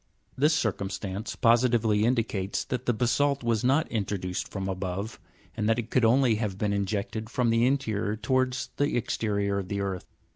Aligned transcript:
This 0.35 0.55
circumstance 0.55 1.35
positively 1.35 2.05
indicates 2.05 2.63
that 2.63 2.87
the 2.87 2.91
basa'lt 2.91 3.43
was 3.43 3.63
not 3.63 3.87
in 3.91 4.03
troduced 4.03 4.47
from 4.47 4.67
above, 4.67 5.19
and 5.55 5.69
that 5.69 5.77
it 5.77 5.91
could 5.91 6.05
only 6.05 6.37
have 6.37 6.57
been 6.57 6.73
injected 6.73 7.29
from 7.29 7.51
the 7.51 7.67
interior 7.67 8.15
towards 8.15 8.69
the 8.77 8.97
exterior 8.97 9.59
of 9.59 9.67
the 9.67 9.79
earth. 9.79 10.07